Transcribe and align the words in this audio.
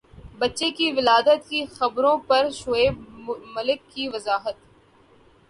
بچے 0.39 0.69
کی 0.77 0.91
ولادت 0.91 1.47
کی 1.49 1.63
خبروں 1.73 2.17
پر 2.27 2.49
شعیب 2.53 2.95
ملک 3.55 3.79
کی 3.93 4.07
وضاحت 4.13 4.55